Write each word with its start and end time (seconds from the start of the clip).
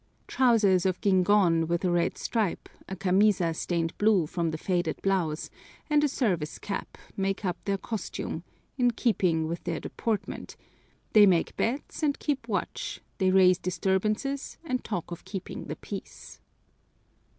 Trousers 0.25 0.83
of 0.87 0.99
guingón 0.99 1.67
with 1.67 1.85
a 1.85 1.91
red 1.91 2.17
stripe, 2.17 2.67
a 2.89 2.95
camisa 2.95 3.53
stained 3.53 3.95
blue 3.99 4.25
from 4.25 4.49
the 4.49 4.57
faded 4.57 4.99
blouse, 5.03 5.51
and 5.91 6.03
a 6.03 6.07
service 6.07 6.57
cap, 6.57 6.97
make 7.15 7.45
up 7.45 7.63
their 7.65 7.77
costume, 7.77 8.43
in 8.79 8.89
keeping 8.89 9.47
with 9.47 9.63
their 9.63 9.79
deportment; 9.79 10.57
they 11.13 11.27
make 11.27 11.55
bets 11.55 12.01
and 12.01 12.17
keep 12.17 12.47
watch, 12.47 12.99
they 13.19 13.29
raise 13.29 13.59
disturbances 13.59 14.57
and 14.63 14.83
talk 14.83 15.11
of 15.11 15.23
keeping 15.23 15.65
the 15.65 15.75
peace. 15.75 16.39